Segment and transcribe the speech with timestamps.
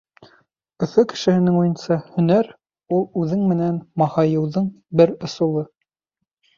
[0.87, 2.51] Өфө кешеһенең уйынса, һөнәр—
[2.99, 5.69] ул үҙең менән маһайыуҙың бер ысулы.